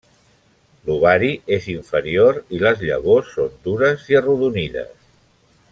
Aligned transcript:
L'ovari 0.87 1.29
és 1.57 1.67
inferior 1.75 2.41
i 2.59 2.63
les 2.65 2.81
llavors 2.87 3.31
són 3.37 3.55
dures 3.69 4.11
i 4.15 4.19
arrodonides. 4.23 4.97